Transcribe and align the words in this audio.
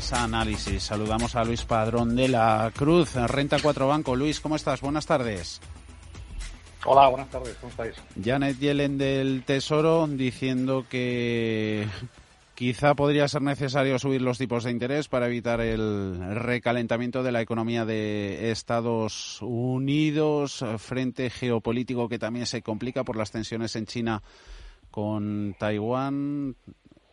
más 0.00 0.12
análisis. 0.14 0.82
Saludamos 0.82 1.36
a 1.36 1.44
Luis 1.44 1.66
Padrón 1.66 2.16
de 2.16 2.26
la 2.26 2.72
Cruz, 2.74 3.16
Renta 3.16 3.58
4 3.60 3.86
Banco. 3.86 4.16
Luis, 4.16 4.40
¿cómo 4.40 4.56
estás? 4.56 4.80
Buenas 4.80 5.04
tardes. 5.04 5.60
Hola, 6.86 7.08
buenas 7.08 7.28
tardes, 7.28 7.54
¿cómo 7.60 7.68
estáis? 7.68 7.96
Janet 8.22 8.58
Yellen 8.58 8.96
del 8.96 9.42
Tesoro 9.44 10.06
diciendo 10.06 10.86
que 10.88 11.86
quizá 12.54 12.94
podría 12.94 13.28
ser 13.28 13.42
necesario 13.42 13.98
subir 13.98 14.22
los 14.22 14.38
tipos 14.38 14.64
de 14.64 14.70
interés 14.70 15.08
para 15.08 15.26
evitar 15.26 15.60
el 15.60 16.18
recalentamiento 16.34 17.22
de 17.22 17.32
la 17.32 17.42
economía 17.42 17.84
de 17.84 18.50
Estados 18.52 19.38
Unidos, 19.42 20.64
frente 20.78 21.28
geopolítico 21.28 22.08
que 22.08 22.18
también 22.18 22.46
se 22.46 22.62
complica 22.62 23.04
por 23.04 23.16
las 23.16 23.32
tensiones 23.32 23.76
en 23.76 23.84
China 23.84 24.22
con 24.90 25.54
Taiwán 25.58 26.56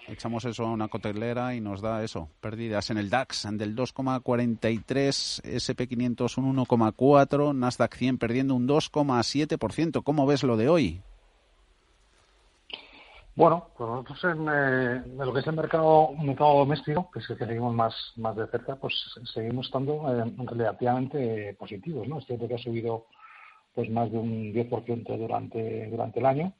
echamos 0.07 0.45
eso 0.45 0.65
a 0.65 0.71
una 0.71 0.87
cotelera 0.87 1.53
y 1.55 1.61
nos 1.61 1.81
da 1.81 2.03
eso, 2.03 2.29
pérdidas 2.39 2.89
en 2.89 2.97
el 2.97 3.09
DAX 3.09 3.47
del 3.51 3.75
2,43, 3.75 5.43
SP500 5.43 6.37
un 6.37 6.55
1,4, 6.57 7.55
Nasdaq 7.55 7.95
100 7.95 8.17
perdiendo 8.17 8.55
un 8.55 8.67
2,7%. 8.67 10.03
¿Cómo 10.03 10.25
ves 10.25 10.43
lo 10.43 10.57
de 10.57 10.69
hoy? 10.69 11.01
Bueno, 13.35 13.67
pues 13.77 13.87
nosotros 13.87 14.23
en, 14.23 14.47
eh, 14.51 15.03
lo 15.15 15.31
que 15.31 15.41
es 15.41 15.47
el 15.47 15.55
mercado, 15.55 16.11
mercado 16.13 16.57
doméstico, 16.57 17.11
que 17.11 17.19
es 17.19 17.29
el 17.29 17.37
que 17.37 17.45
seguimos 17.45 17.71
más, 17.75 17.93
más 18.15 18.35
de 18.35 18.47
cerca, 18.47 18.77
pues 18.77 18.95
seguimos 19.31 19.67
estando 19.67 20.11
eh, 20.11 20.33
relativamente 20.47 21.53
positivos, 21.53 22.07
¿no? 22.07 22.17
Es 22.17 22.25
cierto 22.25 22.47
que 22.47 22.55
ha 22.55 22.57
subido 22.57 23.05
pues 23.75 23.91
más 23.91 24.11
de 24.11 24.17
un 24.17 24.51
10% 24.51 25.17
durante, 25.19 25.87
durante 25.87 26.19
el 26.19 26.25
año, 26.25 26.53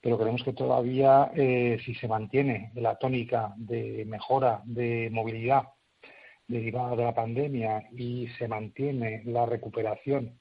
pero 0.00 0.18
creemos 0.18 0.42
que 0.42 0.52
todavía 0.52 1.30
eh, 1.34 1.78
si 1.84 1.94
se 1.94 2.08
mantiene 2.08 2.72
la 2.74 2.96
tónica 2.96 3.52
de 3.56 4.04
mejora 4.06 4.62
de 4.64 5.08
movilidad 5.12 5.64
derivada 6.48 6.96
de 6.96 7.04
la 7.04 7.14
pandemia 7.14 7.88
y 7.92 8.28
se 8.38 8.48
mantiene 8.48 9.22
la 9.24 9.46
recuperación 9.46 10.38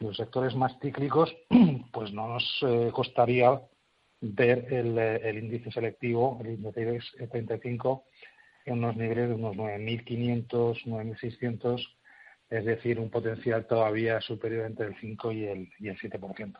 de 0.00 0.06
los 0.06 0.16
sectores 0.16 0.54
más 0.54 0.76
cíclicos, 0.80 1.34
pues 1.92 2.12
no 2.12 2.28
nos 2.28 2.58
eh, 2.62 2.90
costaría 2.92 3.60
ver 4.20 4.66
el, 4.72 5.38
índice 5.38 5.70
selectivo, 5.70 6.38
el 6.40 6.54
índice 6.54 6.80
IBEX 6.80 7.16
35, 7.30 8.04
en 8.64 8.78
unos 8.78 8.96
niveles 8.96 9.28
de 9.28 9.34
unos 9.34 9.56
9.500, 9.56 10.84
9.600, 10.84 11.86
es 12.50 12.64
decir, 12.64 12.98
un 12.98 13.10
potencial 13.10 13.66
todavía 13.66 14.20
superior 14.20 14.66
entre 14.66 14.86
el 14.86 14.96
5 15.00 15.32
y 15.32 15.44
el, 15.44 15.70
y 15.78 15.88
el 15.88 15.98
7%. 15.98 16.58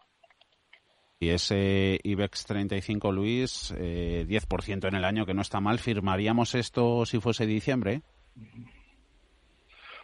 Y 1.20 1.30
ese 1.30 1.98
IBEX 2.04 2.44
35, 2.46 3.10
Luis, 3.10 3.74
eh, 3.76 4.24
10% 4.28 4.86
en 4.86 4.94
el 4.94 5.04
año, 5.04 5.26
que 5.26 5.34
no 5.34 5.42
está 5.42 5.60
mal. 5.60 5.80
¿Firmaríamos 5.80 6.54
esto 6.54 7.04
si 7.06 7.18
fuese 7.18 7.44
diciembre? 7.44 8.02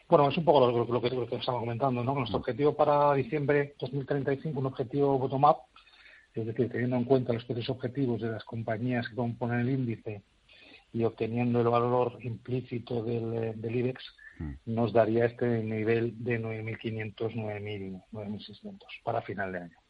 Bueno, 0.09 0.29
es 0.29 0.37
un 0.37 0.45
poco 0.45 0.71
lo, 0.71 0.85
lo, 0.85 1.01
que, 1.01 1.11
lo 1.11 1.27
que, 1.27 1.37
estamos 1.37 1.61
comentando, 1.61 2.03
¿no? 2.03 2.15
Nuestro 2.15 2.39
objetivo 2.39 2.75
para 2.75 3.15
diciembre 3.15 3.75
2035, 3.79 4.59
un 4.59 4.67
objetivo 4.67 5.19
bottom-up, 5.19 5.59
es 6.35 6.47
decir, 6.47 6.69
teniendo 6.69 6.97
en 6.97 7.05
cuenta 7.05 7.33
los 7.33 7.45
precios 7.45 7.71
objetivos 7.71 8.21
de 8.21 8.33
las 8.33 8.45
compañías 8.45 9.09
que 9.09 9.15
componen 9.15 9.61
el 9.61 9.71
índice 9.71 10.23
y 10.93 11.05
obteniendo 11.05 11.61
el 11.61 11.69
valor 11.69 12.19
implícito 12.23 13.05
del, 13.05 13.61
del 13.61 13.77
IBEX, 13.77 14.05
mm. 14.41 14.53
nos 14.67 14.93
daría 14.93 15.27
este 15.27 15.63
nivel 15.63 16.25
de 16.25 16.43
9.500, 16.43 18.03
9.600 18.13 18.79
para 19.05 19.23
final 19.23 19.53
de 19.53 19.59
año 19.59 19.84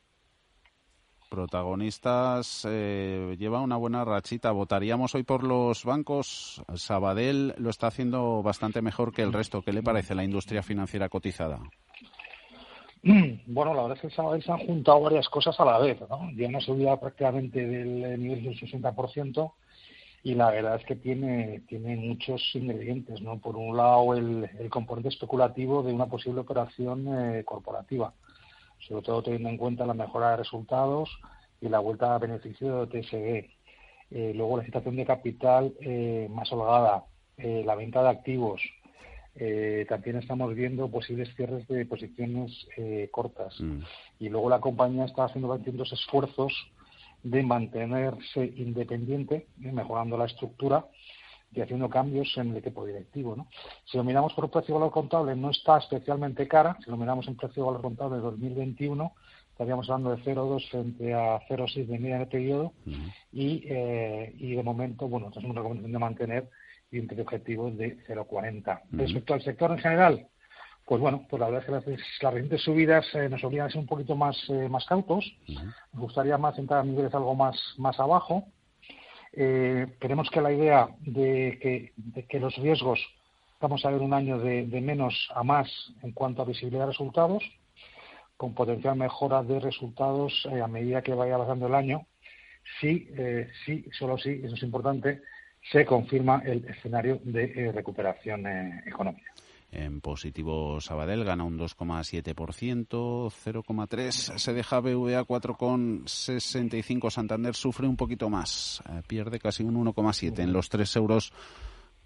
protagonistas 1.34 2.64
eh, 2.70 3.34
lleva 3.38 3.60
una 3.60 3.76
buena 3.76 4.04
rachita. 4.04 4.52
¿Votaríamos 4.52 5.14
hoy 5.16 5.24
por 5.24 5.42
los 5.42 5.84
bancos? 5.84 6.62
Sabadell 6.74 7.54
lo 7.58 7.70
está 7.70 7.88
haciendo 7.88 8.42
bastante 8.42 8.82
mejor 8.82 9.12
que 9.12 9.22
el 9.22 9.32
resto. 9.32 9.62
¿Qué 9.62 9.72
le 9.72 9.82
parece 9.82 10.14
la 10.14 10.22
industria 10.22 10.62
financiera 10.62 11.08
cotizada? 11.08 11.60
Bueno, 13.46 13.74
la 13.74 13.82
verdad 13.82 13.96
es 13.96 14.00
que 14.00 14.06
el 14.06 14.12
Sabadell 14.14 14.42
se 14.42 14.52
han 14.52 14.66
juntado 14.66 15.00
varias 15.02 15.28
cosas 15.28 15.58
a 15.58 15.64
la 15.64 15.78
vez. 15.78 16.00
¿no? 16.08 16.30
Ya 16.36 16.48
una 16.48 16.60
subida 16.60 16.98
prácticamente 16.98 17.66
del 17.66 18.18
nivel 18.22 18.44
del 18.44 18.58
60% 18.58 19.52
y 20.22 20.34
la 20.34 20.50
verdad 20.50 20.76
es 20.76 20.86
que 20.86 20.96
tiene, 20.96 21.64
tiene 21.68 21.96
muchos 21.96 22.40
ingredientes. 22.54 23.20
¿no? 23.20 23.38
Por 23.40 23.56
un 23.56 23.76
lado, 23.76 24.14
el, 24.14 24.48
el 24.58 24.70
componente 24.70 25.10
especulativo 25.10 25.82
de 25.82 25.92
una 25.92 26.06
posible 26.06 26.40
operación 26.40 27.06
eh, 27.08 27.44
corporativa 27.44 28.14
sobre 28.88 29.02
todo 29.02 29.22
teniendo 29.22 29.48
en 29.48 29.56
cuenta 29.56 29.86
la 29.86 29.94
mejora 29.94 30.30
de 30.30 30.36
resultados 30.38 31.10
y 31.60 31.68
la 31.68 31.78
vuelta 31.78 32.14
a 32.14 32.18
beneficio 32.18 32.86
de 32.86 33.02
TSB. 33.02 33.50
Eh, 34.10 34.32
luego 34.34 34.58
la 34.58 34.64
situación 34.64 34.96
de 34.96 35.06
capital 35.06 35.74
eh, 35.80 36.28
más 36.30 36.52
holgada, 36.52 37.04
eh, 37.36 37.62
la 37.64 37.74
venta 37.74 38.02
de 38.02 38.10
activos. 38.10 38.62
también 39.88 40.18
estamos 40.18 40.54
viendo 40.54 40.88
posibles 40.88 41.34
cierres 41.34 41.66
de 41.66 41.84
posiciones 41.86 42.68
cortas. 43.10 43.60
Mm. 43.60 43.80
Y 44.20 44.28
luego 44.28 44.48
la 44.48 44.60
compañía 44.60 45.06
está 45.06 45.24
haciendo 45.24 45.56
distintos 45.56 45.92
esfuerzos 45.92 46.52
de 47.24 47.42
mantenerse 47.42 48.44
independiente, 48.56 49.46
mejorando 49.56 50.16
la 50.16 50.26
estructura 50.26 50.86
y 51.54 51.60
haciendo 51.60 51.88
cambios 51.88 52.32
en 52.36 52.50
el 52.50 52.56
equipo 52.56 52.84
directivo. 52.84 53.36
¿no? 53.36 53.48
Si 53.84 53.96
lo 53.96 54.04
miramos 54.04 54.32
por 54.34 54.50
precio-valor 54.50 54.90
contable, 54.90 55.36
no 55.36 55.50
está 55.50 55.78
especialmente 55.78 56.48
cara. 56.48 56.76
Si 56.84 56.90
lo 56.90 56.96
miramos 56.96 57.26
en 57.28 57.36
precio-valor 57.36 57.80
contable 57.80 58.16
de 58.16 58.22
2021, 58.22 59.12
estaríamos 59.50 59.88
hablando 59.88 60.16
de 60.16 60.22
0,2 60.22 60.70
frente 60.70 61.14
a 61.14 61.40
0,6 61.48 61.86
de 61.86 61.98
media 61.98 62.18
de 62.18 62.26
periodo. 62.26 62.72
y, 63.32 63.64
eh, 63.66 64.34
y 64.36 64.54
de 64.54 64.62
momento, 64.62 65.08
bueno, 65.08 65.30
tenemos 65.30 65.56
recomendación 65.56 65.92
de 65.92 65.98
mantener 65.98 66.50
y 66.90 66.98
un 66.98 67.20
objetivo 67.20 67.70
de 67.70 67.98
0,40. 68.06 68.82
Respecto 68.92 69.34
al 69.34 69.42
sector 69.42 69.70
en 69.72 69.78
general, 69.78 70.28
pues 70.86 71.00
bueno, 71.00 71.26
pues 71.28 71.40
la 71.40 71.46
verdad 71.46 71.62
es 71.62 71.66
que 71.66 71.90
las, 71.90 72.00
las 72.22 72.34
recientes 72.34 72.62
subidas 72.62 73.06
eh, 73.14 73.28
nos 73.28 73.42
obligan 73.42 73.66
a 73.66 73.70
ser 73.70 73.80
un 73.80 73.86
poquito 73.86 74.14
más, 74.16 74.36
eh, 74.48 74.68
más 74.68 74.84
cautos. 74.84 75.24
Nos 75.92 76.02
gustaría 76.02 76.36
más 76.36 76.58
entrar 76.58 76.80
a 76.80 76.84
niveles 76.84 77.14
algo 77.14 77.34
más, 77.34 77.56
más 77.78 77.98
abajo. 77.98 78.44
Eh, 79.36 79.96
creemos 79.98 80.30
que 80.30 80.40
la 80.40 80.52
idea 80.52 80.88
de 81.00 81.92
que, 82.28 82.38
los 82.38 82.54
riesgos 82.56 83.00
vamos 83.60 83.84
a 83.84 83.90
ver 83.90 84.00
un 84.00 84.12
año 84.12 84.38
de, 84.38 84.64
menos 84.80 85.28
a 85.34 85.42
más 85.42 85.68
en 86.02 86.12
cuanto 86.12 86.42
a 86.42 86.44
visibilidad 86.44 86.82
de 86.82 86.92
resultados, 86.92 87.42
con 88.36 88.54
potencial 88.54 88.96
mejora 88.96 89.42
de 89.42 89.58
resultados 89.58 90.46
eh, 90.52 90.60
a 90.60 90.68
medida 90.68 91.02
que 91.02 91.14
vaya 91.14 91.34
avanzando 91.34 91.66
el 91.66 91.74
año, 91.74 92.06
sí, 92.80 93.08
eh, 93.16 93.48
sí, 93.64 93.84
solo 93.98 94.18
sí, 94.18 94.40
eso 94.44 94.54
es 94.54 94.62
importante, 94.62 95.22
se 95.72 95.84
confirma 95.84 96.42
el 96.44 96.64
escenario 96.66 97.18
de 97.24 97.72
recuperación 97.72 98.46
económica. 98.86 99.33
En 99.74 100.00
positivo 100.00 100.80
Sabadell 100.80 101.24
gana 101.24 101.42
un 101.42 101.58
2,7%, 101.58 102.86
0,3 102.86 104.38
se 104.38 104.52
deja 104.52 104.78
BVA 104.78 105.24
4,65. 105.24 107.10
Santander 107.10 107.56
sufre 107.56 107.88
un 107.88 107.96
poquito 107.96 108.30
más, 108.30 108.82
eh, 108.88 109.02
pierde 109.06 109.40
casi 109.40 109.64
un 109.64 109.74
1,7 109.74 110.38
en 110.38 110.52
los 110.52 110.68
3 110.68 110.96
euros 110.96 111.32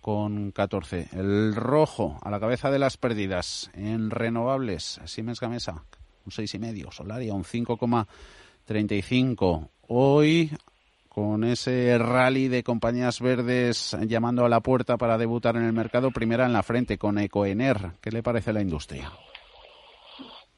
con 0.01 0.51
14. 0.51 1.09
El 1.13 1.55
rojo 1.55 2.19
a 2.23 2.31
la 2.31 2.41
cabeza 2.41 2.71
de 2.71 2.79
las 2.79 2.97
pérdidas 2.97 3.71
en 3.75 4.11
renovables, 4.11 5.01
Siemens 5.05 5.41
Gamesa 5.41 5.85
un 6.29 6.33
6,5, 6.33 6.93
Solaria 6.93 7.35
un 7.35 7.45
5,35. 7.45 9.69
Hoy 9.89 10.51
con 11.09 11.45
ese 11.45 11.97
rally 11.99 12.49
de 12.49 12.63
compañías 12.63 13.21
verdes 13.21 13.97
llamando 14.07 14.45
a 14.45 14.49
la 14.49 14.61
puerta 14.61 14.97
para 14.97 15.19
debutar 15.19 15.57
en 15.57 15.65
el 15.65 15.73
mercado, 15.73 16.11
primera 16.11 16.47
en 16.47 16.53
la 16.53 16.63
frente 16.63 16.99
con 16.99 17.19
Ecoener. 17.19 17.93
¿Qué 18.01 18.11
le 18.11 18.23
parece 18.23 18.51
a 18.51 18.53
la 18.55 18.63
industria? 18.63 19.11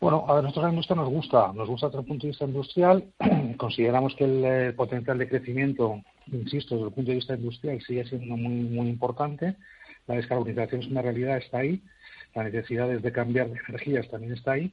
Bueno, 0.01 0.25
a 0.29 0.41
nosotros 0.41 0.65
la 0.65 0.71
industria 0.71 0.97
nos 0.97 1.11
gusta, 1.11 1.53
nos 1.53 1.69
gusta 1.69 1.89
desde 1.89 2.01
el 2.01 2.07
punto 2.07 2.23
de 2.23 2.31
vista 2.31 2.45
industrial. 2.47 3.05
Consideramos 3.57 4.15
que 4.15 4.25
el 4.25 4.45
eh, 4.45 4.73
potencial 4.73 5.19
de 5.19 5.29
crecimiento, 5.29 6.01
insisto, 6.33 6.75
desde 6.75 6.89
el 6.89 6.95
punto 6.95 7.11
de 7.11 7.17
vista 7.17 7.35
industrial 7.35 7.81
sigue 7.83 8.05
siendo 8.07 8.37
muy, 8.37 8.65
muy 8.65 8.89
importante. 8.89 9.57
La 10.07 10.17
descarbonización 10.17 10.81
es 10.81 10.89
una 10.89 11.03
realidad, 11.03 11.37
está 11.37 11.59
ahí. 11.59 11.83
La 12.35 12.45
necesidad 12.45 12.89
de 12.89 13.13
cambiar 13.13 13.51
de 13.51 13.59
energías 13.69 14.09
también 14.09 14.33
está 14.33 14.53
ahí 14.53 14.73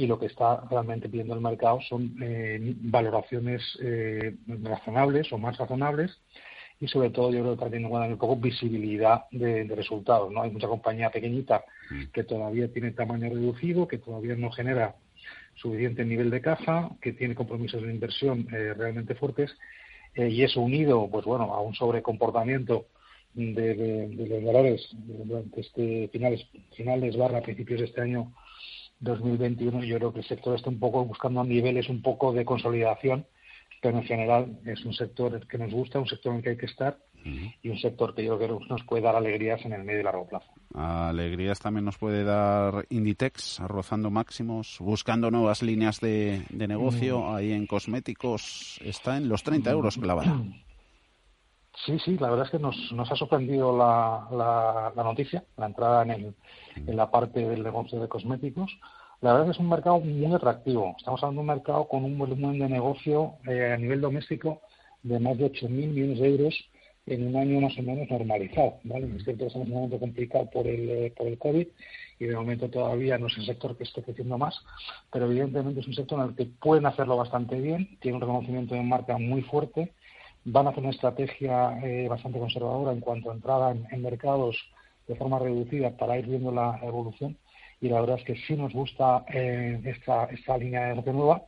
y 0.00 0.06
lo 0.06 0.18
que 0.18 0.26
está 0.26 0.62
realmente 0.70 1.10
pidiendo 1.10 1.34
el 1.34 1.42
mercado 1.42 1.78
son 1.86 2.16
eh, 2.22 2.74
valoraciones 2.80 3.60
eh, 3.82 4.34
razonables 4.46 5.30
o 5.30 5.36
más 5.36 5.58
razonables 5.58 6.18
y 6.80 6.88
sobre 6.88 7.10
todo 7.10 7.30
yo 7.30 7.40
creo 7.40 7.54
que 7.54 7.64
también 7.64 7.84
un 7.84 8.16
poco 8.16 8.36
visibilidad 8.36 9.24
de, 9.30 9.64
resultados. 9.64 10.32
no 10.32 10.40
Hay 10.40 10.50
mucha 10.50 10.68
compañía 10.68 11.10
pequeñita 11.10 11.62
mm. 11.90 12.04
que 12.14 12.24
todavía 12.24 12.72
tiene 12.72 12.92
tamaño 12.92 13.28
reducido, 13.28 13.86
que 13.86 13.98
todavía 13.98 14.36
no 14.36 14.50
genera 14.50 14.96
suficiente 15.56 16.02
nivel 16.06 16.30
de 16.30 16.40
caja, 16.40 16.88
que 17.02 17.12
tiene 17.12 17.34
compromisos 17.34 17.82
de 17.82 17.92
inversión 17.92 18.48
eh, 18.50 18.72
realmente 18.74 19.14
fuertes 19.14 19.54
y 20.16 20.42
eso 20.42 20.60
unido 20.60 21.08
pues 21.08 21.24
bueno 21.24 21.54
a 21.54 21.60
un 21.60 21.72
sobrecomportamiento 21.72 22.86
de, 23.34 24.08
de, 24.08 24.26
los 24.26 24.42
valores 24.42 24.88
durante 24.92 25.60
este 25.60 26.08
finales 26.08 26.44
finales 26.76 27.16
barra 27.16 27.42
principios 27.42 27.78
de 27.78 27.86
este 27.86 28.00
año 28.00 28.32
2021 29.00 29.84
yo 29.84 29.96
creo 29.96 30.12
que 30.12 30.20
el 30.20 30.26
sector 30.26 30.54
está 30.54 30.70
un 30.70 30.78
poco 30.78 31.04
buscando 31.04 31.42
niveles 31.44 31.88
un 31.88 32.02
poco 32.02 32.32
de 32.32 32.44
consolidación, 32.44 33.26
pero 33.82 33.98
en 33.98 34.04
general 34.04 34.58
es 34.66 34.84
un 34.84 34.92
sector 34.92 35.46
que 35.46 35.58
nos 35.58 35.72
gusta, 35.72 35.98
un 35.98 36.06
sector 36.06 36.32
en 36.32 36.38
el 36.38 36.44
que 36.44 36.50
hay 36.50 36.56
que 36.56 36.66
estar 36.66 36.98
y 37.62 37.68
un 37.68 37.78
sector 37.78 38.14
que 38.14 38.24
yo 38.24 38.38
creo 38.38 38.58
que 38.58 38.66
nos 38.66 38.82
puede 38.84 39.02
dar 39.02 39.16
alegrías 39.16 39.62
en 39.64 39.72
el 39.72 39.84
medio 39.84 40.00
y 40.00 40.04
largo 40.04 40.26
plazo. 40.26 40.50
Alegrías 40.74 41.58
también 41.58 41.84
nos 41.84 41.98
puede 41.98 42.24
dar 42.24 42.86
Inditex, 42.88 43.58
rozando 43.60 44.10
máximos, 44.10 44.78
buscando 44.80 45.30
nuevas 45.30 45.62
líneas 45.62 46.00
de, 46.00 46.42
negocio. 46.50 47.20
Mm. 47.20 47.34
Ahí 47.34 47.52
en 47.52 47.66
cosméticos 47.66 48.80
está 48.82 49.16
en 49.16 49.28
los 49.28 49.42
30 49.42 49.70
euros 49.70 49.98
clavada. 49.98 50.42
Sí, 51.74 51.98
sí, 51.98 52.18
la 52.18 52.30
verdad 52.30 52.46
es 52.46 52.50
que 52.50 52.58
nos, 52.58 52.76
nos 52.92 53.10
ha 53.10 53.16
sorprendido 53.16 53.76
la, 53.76 54.92
noticia, 54.96 55.44
la 55.56 55.66
entrada 55.66 56.02
en, 56.02 56.10
el, 56.10 56.34
en 56.76 56.96
la 56.96 57.10
parte 57.10 57.40
del 57.40 57.62
negocio 57.62 58.00
de 58.00 58.08
cosméticos. 58.08 58.70
La 59.20 59.32
verdad 59.32 59.48
es 59.48 59.56
que 59.56 59.58
es 59.58 59.64
un 59.64 59.70
mercado 59.70 60.00
muy 60.00 60.34
atractivo. 60.34 60.94
Estamos 60.98 61.22
hablando 61.22 61.42
de 61.42 61.48
un 61.48 61.56
mercado 61.56 61.88
con 61.88 62.04
un 62.04 62.18
volumen 62.18 62.58
de 62.58 62.68
negocio 62.68 63.34
eh, 63.46 63.72
a 63.72 63.76
nivel 63.76 64.00
doméstico 64.00 64.62
de 65.02 65.18
más 65.18 65.38
de 65.38 65.50
8.000 65.50 65.68
millones 65.68 66.18
de 66.18 66.28
euros 66.28 66.70
en 67.06 67.26
un 67.26 67.36
año 67.36 67.60
más 67.60 67.78
o 67.78 67.82
menos 67.82 68.10
normalizado. 68.10 68.74
¿vale? 68.84 69.06
Es 69.16 69.24
cierto 69.24 69.40
que 69.40 69.46
estamos 69.46 69.66
en 69.66 69.72
un 69.72 69.78
momento 69.82 69.98
complicado 69.98 70.50
por 70.50 70.66
el, 70.66 70.88
eh, 70.90 71.12
por 71.16 71.26
el 71.26 71.38
COVID 71.38 71.66
y 72.18 72.24
de 72.24 72.36
momento 72.36 72.68
todavía 72.68 73.18
no 73.18 73.26
es 73.26 73.36
el 73.38 73.46
sector 73.46 73.76
que 73.76 73.84
esté 73.84 74.02
creciendo 74.02 74.36
más, 74.38 74.54
pero 75.10 75.26
evidentemente 75.26 75.80
es 75.80 75.86
un 75.86 75.94
sector 75.94 76.20
en 76.20 76.30
el 76.30 76.36
que 76.36 76.46
pueden 76.46 76.86
hacerlo 76.86 77.16
bastante 77.16 77.58
bien, 77.58 77.98
tiene 78.00 78.16
un 78.16 78.20
reconocimiento 78.20 78.74
de 78.74 78.82
marca 78.82 79.16
muy 79.16 79.42
fuerte, 79.42 79.92
van 80.44 80.66
a 80.66 80.70
hacer 80.70 80.82
una 80.82 80.92
estrategia 80.92 81.78
eh, 81.82 82.08
bastante 82.08 82.38
conservadora 82.38 82.92
en 82.92 83.00
cuanto 83.00 83.30
a 83.30 83.34
entrada 83.34 83.70
en 83.72 84.02
mercados 84.02 84.56
de 85.06 85.16
forma 85.16 85.38
reducida 85.38 85.90
para 85.96 86.18
ir 86.18 86.26
viendo 86.26 86.52
la 86.52 86.78
evolución 86.82 87.36
y 87.80 87.88
la 87.88 88.00
verdad 88.00 88.18
es 88.18 88.24
que 88.24 88.36
sí 88.46 88.54
nos 88.54 88.72
gusta 88.72 89.24
eh, 89.32 89.80
esta, 89.84 90.24
esta 90.26 90.58
línea 90.58 90.82
de 90.82 90.88
negocio 90.88 91.12
nueva. 91.14 91.42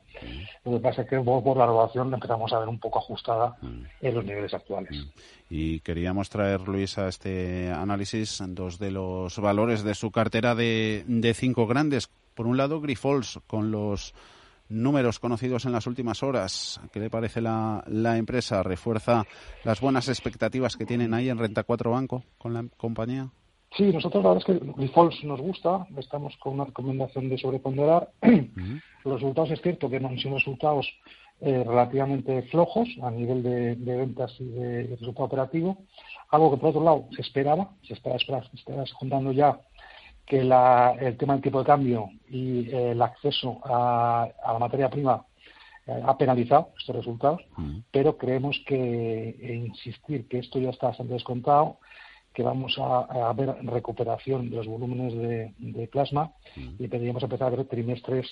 Lo 0.65 0.73
que 0.73 0.79
pasa 0.79 1.03
es 1.03 1.09
que 1.09 1.21
por, 1.21 1.57
la 1.57 1.65
evaluación 1.65 2.13
empezamos 2.13 2.51
a 2.53 2.59
ver 2.59 2.69
un 2.69 2.81
poco 2.81 3.01
ajustada 3.01 3.57
mm. 3.61 3.83
en 4.01 4.15
los 4.15 4.25
niveles 4.25 4.55
actuales. 4.55 4.93
Mm. 4.93 5.11
Y 5.51 5.81
queríamos 5.81 6.31
traer, 6.31 6.63
Luis, 6.63 6.97
a 6.97 7.09
este 7.09 7.71
análisis 7.71 8.43
dos 8.49 8.79
de 8.79 8.91
los 8.91 9.39
valores 9.39 9.85
de 9.85 9.95
su 9.95 10.11
cartera 10.11 10.55
de, 10.55 11.05
de 11.07 11.35
cinco 11.35 11.67
grandes. 11.67 12.09
Por 12.35 12.47
un 12.47 12.57
lado, 12.57 12.81
Grifols, 12.81 13.39
con 13.47 13.71
los 13.71 14.15
números 14.73 15.19
conocidos 15.19 15.65
en 15.67 15.73
las 15.73 15.87
últimas 15.87 16.23
horas. 16.23 16.81
¿Qué 16.93 17.01
le 17.01 17.11
parece 17.11 17.41
la, 17.41 17.85
la 17.87 18.17
empresa? 18.17 18.63
¿Refuerza 18.63 19.25
las 19.65 19.81
buenas 19.81 20.09
expectativas 20.09 20.77
que 20.77 20.87
tienen 20.87 21.15
ahí 21.15 21.29
en 21.29 21.39
Renta 21.39 21.63
4 21.63 21.91
Banco 21.91 22.25
con 22.39 22.55
la 22.55 22.65
compañía? 22.77 23.31
Sí, 23.77 23.85
nosotros 23.85 24.23
la 24.23 24.35
verdad 24.35 24.45
es 24.49 24.61
que 24.61 24.73
Grifols 24.77 25.25
nos 25.25 25.41
gusta, 25.41 25.87
estamos 25.97 26.37
con 26.37 26.55
una 26.55 26.67
recomendación 26.67 27.29
de 27.31 27.39
sobreponderar. 27.39 28.11
Los 29.05 29.15
resultados 29.15 29.51
es 29.51 29.63
cierto 29.63 29.89
que 29.89 29.99
no 29.99 30.09
han 30.09 30.19
sido 30.19 30.37
resultados 30.37 30.87
eh, 31.41 31.65
relativamente 31.67 32.43
flojos 32.43 32.89
a 33.03 33.11
nivel 33.11 33.43
de, 33.43 33.75
ventas 33.97 34.33
y 34.39 34.45
de, 34.45 34.83
resultado 34.89 35.25
operativo, 35.25 35.79
algo 36.31 36.51
que 36.51 36.59
por 36.59 36.69
otro 36.69 36.85
lado 36.85 37.09
se 37.17 37.23
esperaba, 37.23 37.71
se 37.83 37.95
estaba, 37.95 38.19
se 38.19 38.95
juntando 38.95 39.33
ya 39.33 39.59
que 40.27 40.39
el 40.39 41.17
tema 41.17 41.35
del 41.35 41.43
tipo 41.43 41.59
de 41.59 41.67
cambio 41.67 42.09
y 42.29 42.69
eh, 42.71 42.93
el 42.93 43.03
acceso 43.03 43.61
a, 43.65 44.29
la 44.47 44.59
materia 44.59 44.89
prima 44.89 45.25
eh, 45.87 46.03
ha 46.05 46.17
penalizado 46.17 46.71
estos 46.79 46.97
resultados, 46.97 47.43
pero 47.91 48.17
creemos 48.17 48.63
que 48.67 49.65
insistir 49.67 50.29
que 50.29 50.39
esto 50.39 50.59
ya 50.59 50.71
está 50.71 50.89
bastante 50.89 51.15
descontado 51.15 51.79
que 52.33 52.43
vamos 52.43 52.77
a, 52.79 53.33
ver 53.35 53.55
recuperación 53.63 54.51
de 54.51 54.57
los 54.57 54.67
volúmenes 54.67 55.15
de, 55.59 55.89
plasma 55.89 56.33
y 56.57 56.89
tendríamos 56.89 57.23
empezar 57.23 57.53
a 57.53 57.57
ver 57.57 57.67
trimestres 57.67 58.27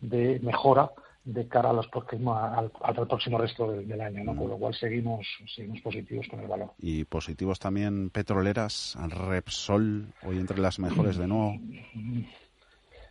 de 0.00 0.40
mejora 0.42 0.90
de 1.24 1.48
cara 1.48 1.70
a 1.70 1.72
los 1.72 1.88
próximos, 1.88 2.38
al, 2.38 2.70
próximo 3.06 3.38
resto 3.38 3.70
del, 3.70 4.00
año, 4.00 4.24
¿no? 4.24 4.36
con 4.36 4.48
lo 4.48 4.58
cual 4.58 4.74
seguimos, 4.74 5.26
seguimos 5.54 5.80
positivos 5.80 6.26
con 6.28 6.40
el 6.40 6.48
valor. 6.48 6.72
Y 6.78 7.04
positivos 7.04 7.58
también 7.58 8.10
petroleras, 8.10 8.96
Repsol, 9.08 10.06
hoy 10.22 10.38
entre 10.38 10.58
las 10.58 10.78
mejores 10.78 11.16
de 11.16 11.26
nuevo. 11.26 11.58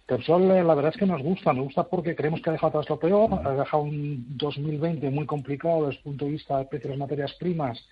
Repsol, 0.07 0.51
eh, 0.51 0.63
la 0.63 0.75
verdad 0.75 0.91
es 0.93 0.99
que 0.99 1.07
nos 1.07 1.23
gusta, 1.23 1.53
nos 1.53 1.65
gusta 1.65 1.83
porque 1.83 2.15
creemos 2.15 2.41
que 2.41 2.49
ha 2.49 2.53
dejado 2.53 2.79
atrás 2.79 2.89
lo 2.89 2.99
peor, 2.99 3.33
ha 3.47 3.51
dejado 3.51 3.83
un 3.83 4.37
2020 4.37 5.09
muy 5.09 5.25
complicado 5.25 5.87
desde 5.87 5.97
el 5.97 6.03
punto 6.03 6.25
de 6.25 6.31
vista 6.31 6.59
de 6.59 6.65
precios 6.65 6.91
de 6.91 6.97
las 6.97 6.99
materias 6.99 7.33
primas 7.39 7.83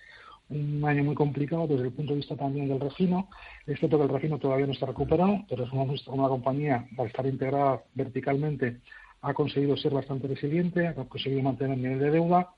un 0.52 0.84
año 0.84 1.04
muy 1.04 1.14
complicado 1.14 1.66
desde 1.66 1.84
el 1.84 1.92
punto 1.92 2.12
de 2.12 2.18
vista 2.18 2.36
también 2.36 2.68
del 2.68 2.80
refino. 2.80 3.28
Es 3.66 3.78
cierto 3.78 3.96
que 3.96 4.04
el 4.04 4.10
refino 4.10 4.38
todavía 4.38 4.66
no 4.66 4.72
está 4.72 4.86
recuperado, 4.86 5.44
pero 5.48 5.64
es 5.64 5.72
una, 5.72 5.84
una 5.84 6.28
compañía, 6.28 6.86
al 6.98 7.06
estar 7.06 7.26
integrada 7.26 7.82
verticalmente, 7.94 8.80
ha 9.22 9.34
conseguido 9.34 9.76
ser 9.76 9.92
bastante 9.92 10.26
resiliente, 10.28 10.88
ha 10.88 10.94
conseguido 10.94 11.42
mantener 11.42 11.76
el 11.76 11.82
nivel 11.82 11.98
de 12.00 12.10
deuda. 12.10 12.50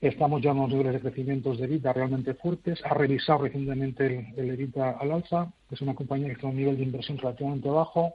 Estamos 0.00 0.40
ya 0.42 0.50
en 0.50 0.58
unos 0.58 0.70
niveles 0.70 0.94
de 0.94 1.00
crecimiento 1.00 1.54
de 1.54 1.64
EBITDA 1.64 1.92
realmente 1.92 2.34
fuertes. 2.34 2.80
Ha 2.84 2.94
revisado 2.94 3.42
recientemente 3.42 4.06
el, 4.06 4.38
el 4.38 4.50
EBITDA 4.50 4.90
al 4.90 5.12
alza. 5.12 5.52
Es 5.70 5.80
una 5.80 5.94
compañía 5.94 6.34
que 6.34 6.46
a 6.46 6.50
un 6.50 6.56
nivel 6.56 6.76
de 6.76 6.84
inversión 6.84 7.18
relativamente 7.18 7.68
bajo, 7.68 8.14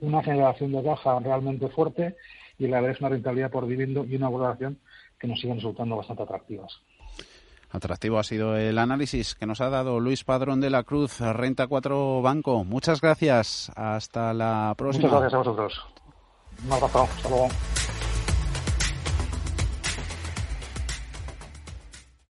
una 0.00 0.22
generación 0.22 0.72
de 0.72 0.82
caja 0.82 1.18
realmente 1.20 1.68
fuerte 1.68 2.16
y 2.58 2.66
la 2.68 2.80
verdad 2.80 2.96
es 2.96 3.00
una 3.00 3.10
rentabilidad 3.10 3.50
por 3.50 3.66
dividendo 3.66 4.04
y 4.04 4.16
una 4.16 4.28
valoración 4.28 4.78
que 5.18 5.26
nos 5.26 5.40
siguen 5.40 5.56
resultando 5.56 5.96
bastante 5.96 6.22
atractivas. 6.22 6.80
Atractivo 7.70 8.18
ha 8.18 8.22
sido 8.22 8.56
el 8.56 8.78
análisis 8.78 9.34
que 9.34 9.46
nos 9.46 9.60
ha 9.60 9.68
dado 9.68 9.98
Luis 9.98 10.22
Padrón 10.22 10.60
de 10.60 10.70
la 10.70 10.84
Cruz, 10.84 11.18
Renta 11.20 11.66
4 11.66 12.22
Banco. 12.22 12.62
Muchas 12.62 13.00
gracias. 13.00 13.72
Hasta 13.74 14.32
la 14.32 14.72
próxima. 14.78 15.08
Muchas 15.08 15.20
gracias 15.20 15.34
a 15.34 15.38
vosotros. 15.38 15.93
Un 16.64 16.72
abrazo. 16.72 17.73